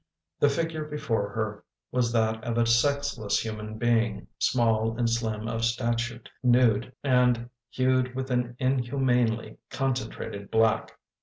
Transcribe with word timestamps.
The 0.39 0.49
figure 0.49 0.85
before 0.85 1.29
her 1.29 1.63
was 1.91 2.11
that 2.11 2.43
of 2.43 2.57
a 2.57 2.65
sexless 2.65 3.39
human 3.45 3.77
being, 3.77 4.25
small 4.39 4.97
and 4.97 5.07
slim 5.07 5.47
of 5.47 5.63
statute, 5.63 6.27
nude, 6.41 6.91
and 7.03 7.51
hued 7.69 8.15
with 8.15 8.31
an 8.31 8.55
inhumanly 8.57 9.59
con 9.69 9.93
centrated 9.93 10.49
black. 10.49 10.97